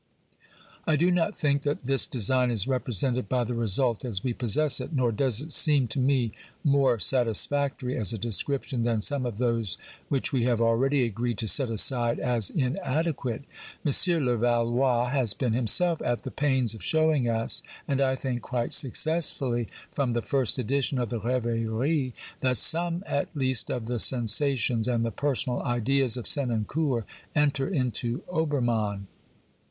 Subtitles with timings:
[0.87, 4.81] I do not think that this design is represented by the result as we possess
[4.81, 6.31] it, nor does it seem to me
[6.63, 9.77] more satisfactory as a description than some of those
[10.09, 13.43] which we have already agreed to set aside as inadequate.
[13.85, 13.91] M.
[13.91, 19.67] Levallois has been himself at the pains of showing us, and I think quite successfully,
[19.91, 25.05] from the first edition of the Reveries, that some at least of the sensations and
[25.05, 27.05] the personal ideas of Senancour
[27.35, 29.01] enter into Oberniafin.